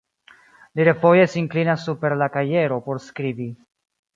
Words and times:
Li 0.79 0.87
refoje 0.87 1.27
sin 1.35 1.49
klinas 1.53 1.85
super 1.91 2.17
la 2.23 2.31
kajero 2.39 2.83
por 2.89 3.03
skribi. 3.11 3.51